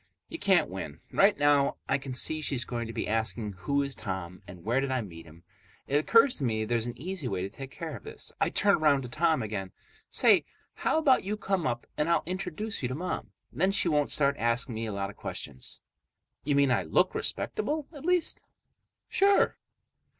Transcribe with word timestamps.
You 0.29 0.39
can't 0.39 0.67
win. 0.67 0.99
Right 1.13 1.37
now, 1.37 1.77
I 1.87 1.99
can 1.99 2.15
see 2.15 2.41
she's 2.41 2.65
going 2.65 2.87
to 2.87 2.91
begin 2.93 3.13
asking 3.13 3.51
who 3.51 3.83
is 3.83 3.93
Tom 3.93 4.41
and 4.47 4.63
where 4.63 4.81
did 4.81 4.89
I 4.89 5.01
meet 5.01 5.27
him. 5.27 5.43
It 5.85 5.97
occurs 5.97 6.37
to 6.37 6.43
me 6.43 6.65
there's 6.65 6.87
an 6.87 6.97
easy 6.99 7.27
way 7.27 7.43
to 7.43 7.51
take 7.51 7.69
care 7.69 7.95
of 7.95 8.03
this. 8.03 8.31
I 8.41 8.49
turn 8.49 8.77
around 8.77 9.03
to 9.03 9.09
Tom 9.09 9.43
again. 9.43 9.73
"Say, 10.09 10.43
how 10.73 10.97
about 10.97 11.23
you 11.23 11.37
come 11.37 11.67
up 11.67 11.85
and 11.99 12.09
I'll 12.09 12.23
introduce 12.25 12.81
you 12.81 12.89
to 12.89 12.95
Mom? 12.95 13.29
Then 13.53 13.69
she 13.69 13.89
won't 13.89 14.09
start 14.09 14.35
asking 14.39 14.73
me 14.73 14.87
a 14.87 14.91
lot 14.91 15.11
of 15.11 15.17
questions." 15.17 15.81
"You 16.43 16.55
mean 16.55 16.71
I 16.71 16.81
look 16.81 17.13
respectable, 17.13 17.87
at 17.93 18.03
least?" 18.03 18.43
"Sure." 19.07 19.55